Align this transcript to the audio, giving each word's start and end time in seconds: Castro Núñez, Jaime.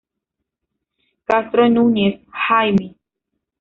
Castro 1.27 1.69
Núñez, 1.69 2.25
Jaime. 2.43 2.95